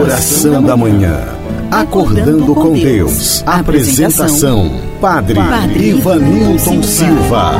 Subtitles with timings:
[0.00, 1.18] Oração da Manhã.
[1.70, 3.42] Acordando com Deus.
[3.44, 7.54] Apresentação: Padre, Padre Ivanilton Silva.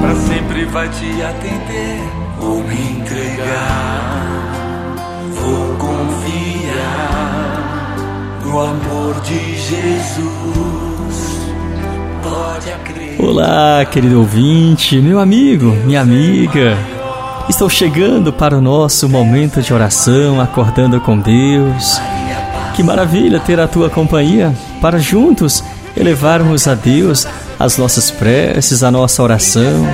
[0.00, 2.00] Para sempre vai te atender.
[2.38, 4.52] Vou me entregar.
[5.32, 7.20] Vou confiar
[8.44, 10.20] no amor de Jesus.
[12.22, 13.24] Pode acreditar.
[13.24, 16.76] Olá, querido ouvinte, meu amigo, minha amiga.
[17.50, 22.00] Estou chegando para o nosso momento de oração, acordando com Deus.
[22.76, 25.62] Que maravilha ter a tua companhia para juntos
[25.96, 27.26] elevarmos a Deus
[27.58, 29.84] as nossas preces, a nossa oração.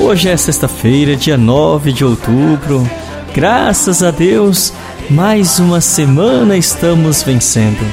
[0.00, 2.84] Hoje é sexta-feira, dia 9 de outubro.
[3.32, 4.72] Graças a Deus,
[5.08, 7.86] mais uma semana estamos vencendo.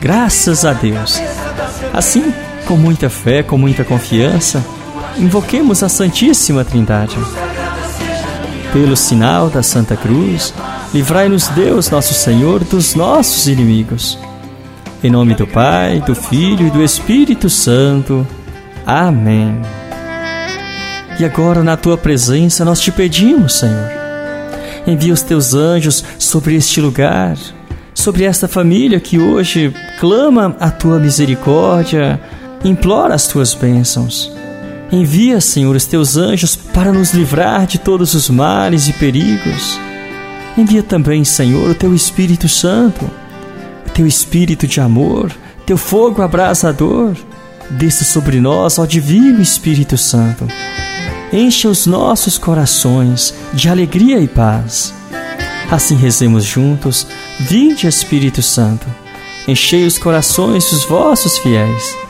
[0.00, 1.22] Graças a Deus.
[1.94, 2.34] Assim,
[2.66, 4.62] com muita fé, com muita confiança,
[5.16, 7.16] invoquemos a Santíssima Trindade
[8.72, 10.54] pelo sinal da Santa Cruz,
[10.94, 14.18] livrai-nos Deus nosso Senhor dos nossos inimigos.
[15.02, 18.26] Em nome do Pai, do Filho e do Espírito Santo.
[18.86, 19.60] Amém.
[21.18, 23.90] E agora, na tua presença, nós te pedimos, Senhor,
[24.86, 27.36] envia os teus anjos sobre este lugar,
[27.92, 32.20] sobre esta família que hoje clama a tua misericórdia,
[32.64, 34.39] implora as tuas bênçãos.
[34.92, 39.78] Envia, Senhor, os teus anjos para nos livrar de todos os males e perigos.
[40.58, 43.08] Envia também, Senhor, o teu Espírito Santo,
[43.86, 45.30] o teu Espírito de amor,
[45.64, 47.14] teu fogo abrasador.
[47.70, 50.48] Desça sobre nós, ó Divino Espírito Santo.
[51.32, 54.92] Encha os nossos corações de alegria e paz.
[55.70, 57.06] Assim rezemos juntos.
[57.38, 58.88] Vinde, Espírito Santo.
[59.46, 62.09] Enchei os corações dos vossos fiéis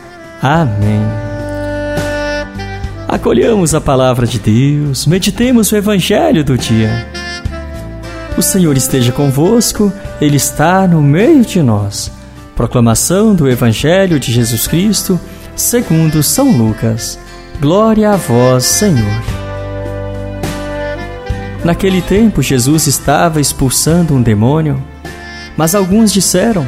[0.41, 1.01] Amém.
[3.07, 6.89] Acolhamos a palavra de Deus, meditemos o Evangelho do dia.
[8.35, 12.11] O Senhor esteja convosco, Ele está no meio de nós.
[12.55, 15.19] Proclamação do Evangelho de Jesus Cristo,
[15.55, 17.19] segundo São Lucas.
[17.59, 19.21] Glória a vós, Senhor.
[21.63, 24.81] Naquele tempo, Jesus estava expulsando um demônio,
[25.55, 26.67] mas alguns disseram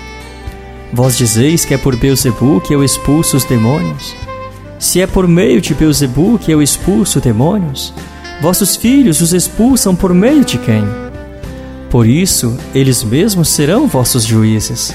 [0.93, 4.13] Vós dizeis que é por Beuzebu que eu expulso os demônios.
[4.77, 7.93] Se é por meio de Beuzebu que eu expulso demônios,
[8.41, 10.83] vossos filhos os expulsam por meio de quem?
[11.89, 14.93] Por isso, eles mesmos serão vossos juízes.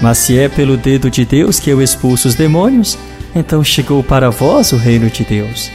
[0.00, 2.96] Mas se é pelo dedo de Deus que eu expulso os demônios,
[3.34, 5.70] então chegou para vós o reino de Deus.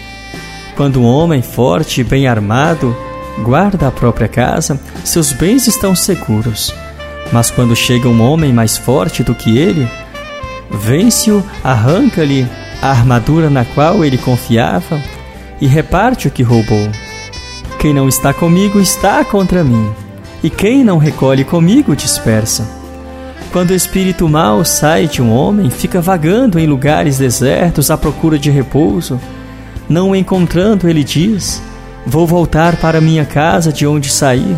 [0.75, 2.95] Quando um homem forte e bem armado
[3.43, 6.73] guarda a própria casa, seus bens estão seguros.
[7.31, 9.87] Mas quando chega um homem mais forte do que ele,
[10.69, 12.47] vence-o, arranca-lhe
[12.81, 15.01] a armadura na qual ele confiava
[15.61, 16.89] e reparte o que roubou.
[17.79, 19.89] Quem não está comigo está contra mim,
[20.43, 22.67] e quem não recolhe comigo dispersa.
[23.51, 28.39] Quando o espírito mau sai de um homem, fica vagando em lugares desertos à procura
[28.39, 29.19] de repouso.
[29.87, 31.61] Não o encontrando, ele diz:
[32.05, 34.57] Vou voltar para minha casa de onde saí.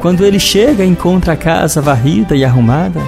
[0.00, 3.00] Quando ele chega, encontra a casa varrida e arrumada.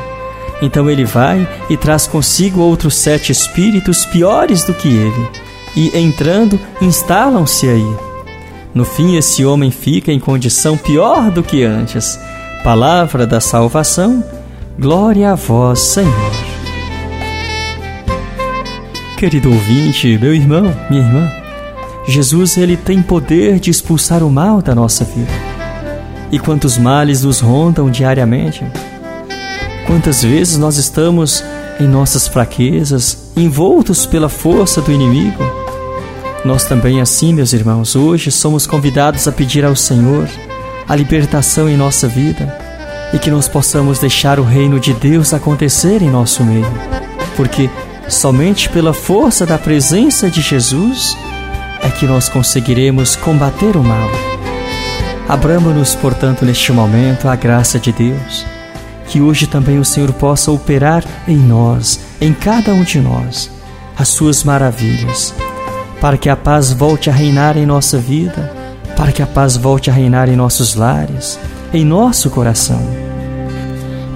[0.60, 5.28] Então ele vai e traz consigo outros sete espíritos piores do que ele,
[5.74, 7.96] e entrando, instalam-se aí.
[8.74, 12.18] No fim, esse homem fica em condição pior do que antes.
[12.62, 14.22] Palavra da salvação,
[14.78, 16.32] glória a vós, Senhor.
[19.16, 21.30] Querido ouvinte, meu irmão, minha irmã,
[22.06, 25.41] Jesus ele tem poder de expulsar o mal da nossa vida
[26.32, 28.64] e quantos males nos rondam diariamente.
[29.86, 31.44] Quantas vezes nós estamos
[31.78, 35.44] em nossas fraquezas, envoltos pela força do inimigo.
[36.44, 40.28] Nós também, assim, meus irmãos, hoje somos convidados a pedir ao Senhor
[40.88, 42.58] a libertação em nossa vida,
[43.12, 46.66] e que nós possamos deixar o reino de Deus acontecer em nosso meio,
[47.36, 47.68] porque
[48.08, 51.16] somente pela força da presença de Jesus
[51.82, 54.31] é que nós conseguiremos combater o mal.
[55.28, 58.44] Abramos-nos, portanto, neste momento a graça de Deus,
[59.06, 63.50] que hoje também o Senhor possa operar em nós, em cada um de nós,
[63.96, 65.34] as suas maravilhas,
[66.00, 68.52] para que a paz volte a reinar em nossa vida,
[68.96, 71.38] para que a paz volte a reinar em nossos lares,
[71.72, 72.80] em nosso coração.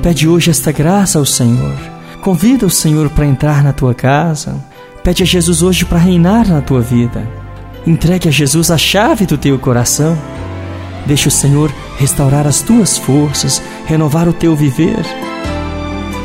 [0.03, 1.75] Pede hoje esta graça ao Senhor.
[2.21, 4.55] Convida o Senhor para entrar na tua casa.
[5.03, 7.27] Pede a Jesus hoje para reinar na tua vida.
[7.87, 10.17] Entregue a Jesus a chave do teu coração.
[11.07, 15.05] Deixe o Senhor restaurar as tuas forças, renovar o teu viver.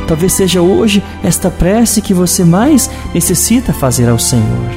[0.07, 4.69] Talvez seja hoje esta prece que você mais necessita fazer ao Senhor.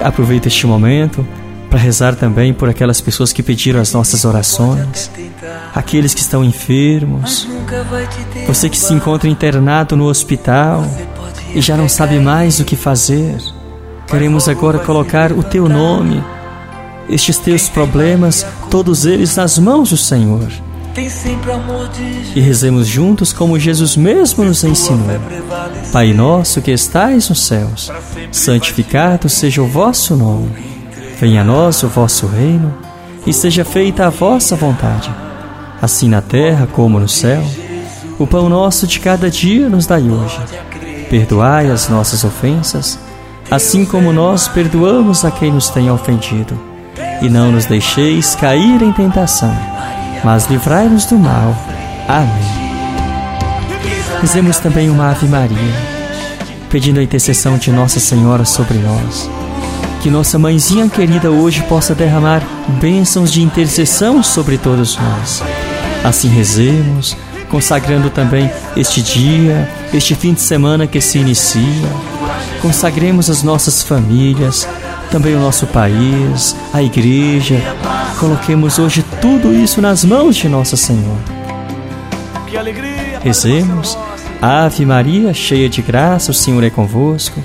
[0.00, 1.26] Aproveita este momento
[1.70, 5.10] para rezar também por aquelas pessoas que pediram as nossas orações,
[5.74, 7.46] aqueles que estão enfermos,
[8.46, 10.84] você que se encontra internado no hospital
[11.54, 13.36] e já não sabe mais o que fazer.
[14.08, 16.22] Queremos agora colocar o teu nome,
[17.10, 20.48] estes teus problemas, todos eles nas mãos do Senhor.
[22.34, 25.20] E rezemos juntos como Jesus mesmo nos ensinou.
[25.92, 27.90] Pai nosso que estais nos céus,
[28.32, 30.50] santificado seja o vosso nome.
[31.18, 32.74] Venha a nós o vosso reino
[33.26, 35.10] e seja feita a vossa vontade,
[35.80, 37.42] assim na terra como no céu.
[38.18, 40.38] O pão nosso de cada dia nos dai hoje.
[41.08, 42.98] Perdoai as nossas ofensas,
[43.50, 46.69] assim como nós perdoamos a quem nos tem ofendido.
[47.22, 49.54] E não nos deixeis cair em tentação,
[50.24, 51.54] mas livrai-nos do mal.
[52.08, 52.60] Amém.
[54.20, 55.74] Fizemos também uma Ave Maria,
[56.68, 59.28] pedindo a intercessão de Nossa Senhora sobre nós
[60.00, 62.42] que nossa mãezinha querida hoje possa derramar
[62.80, 65.42] bênçãos de intercessão sobre todos nós.
[66.02, 67.14] Assim rezemos,
[67.50, 71.88] consagrando também este dia, este fim de semana que se inicia.
[72.62, 74.66] Consagremos as nossas famílias,
[75.10, 77.60] também o nosso país, a igreja.
[78.18, 81.40] Coloquemos hoje tudo isso nas mãos de Nossa Senhora.
[83.22, 83.98] Rezemos.
[84.40, 87.42] Ave Maria, cheia de graça, o Senhor é convosco.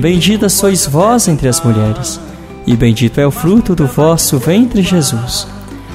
[0.00, 2.18] Bendita sois vós entre as mulheres,
[2.66, 5.46] e bendito é o fruto do vosso ventre, Jesus.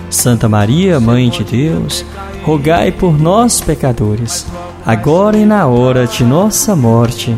[0.09, 2.05] Santa Maria, Mãe de Deus,
[2.43, 4.45] rogai por nós, pecadores,
[4.85, 7.35] agora e na hora de nossa morte.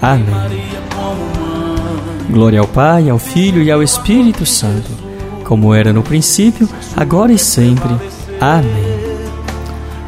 [0.00, 0.81] Amém.
[2.30, 4.90] Glória ao Pai, ao Filho e ao Espírito Santo,
[5.44, 7.94] como era no princípio, agora e sempre.
[8.40, 9.02] Amém.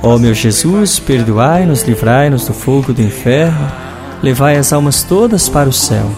[0.03, 3.85] Ó meu Jesus, perdoai-nos, livrai-nos do fogo do inferno
[4.25, 6.11] levai as almas todas para o céu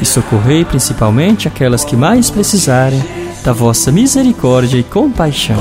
[0.00, 3.02] e socorrei principalmente aquelas que mais precisarem
[3.42, 5.56] da vossa misericórdia e compaixão.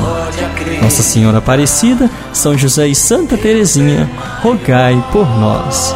[0.81, 4.09] Nossa Senhora Aparecida, São José e Santa Teresinha,
[4.41, 5.95] rogai por nós.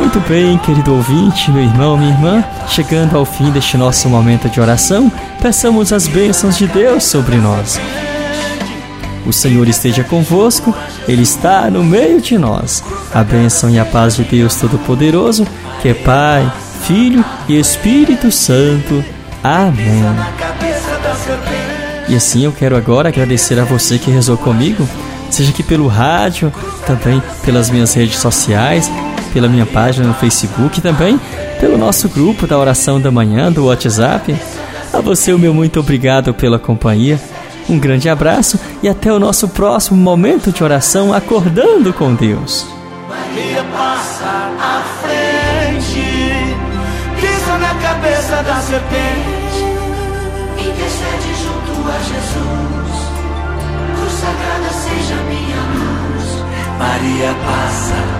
[0.00, 4.58] Muito bem, querido ouvinte, meu irmão, minha irmã, chegando ao fim deste nosso momento de
[4.58, 5.12] oração,
[5.42, 7.78] peçamos as bênçãos de Deus sobre nós.
[9.26, 10.74] O Senhor esteja convosco,
[11.06, 12.82] Ele está no meio de nós.
[13.12, 15.46] A bênção e a paz de Deus Todo-Poderoso,
[15.82, 16.50] que é Pai,
[16.84, 19.04] Filho e Espírito Santo.
[19.44, 20.02] Amém.
[22.08, 24.88] E assim eu quero agora agradecer a você que rezou comigo,
[25.30, 26.50] seja aqui pelo rádio,
[26.86, 28.90] também pelas minhas redes sociais,
[29.32, 31.18] pela minha página no Facebook e também
[31.58, 34.34] pelo nosso grupo da oração da manhã do WhatsApp.
[34.92, 37.20] A você o meu muito obrigado pela companhia.
[37.68, 42.66] Um grande abraço e até o nosso próximo momento de oração acordando com Deus.
[43.08, 46.02] Maria passa à frente,
[47.20, 49.62] pisa na cabeça da serpente,
[50.58, 52.90] intercede junto a Jesus.
[53.94, 56.00] Cruz sagrada seja minha luz.
[56.78, 58.19] Maria passa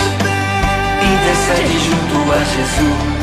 [2.41, 3.21] junto a Jesus.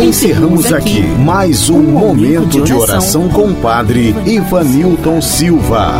[0.00, 5.94] Encerramos aqui mais um momento de oração com o Padre Ivanilton Silva.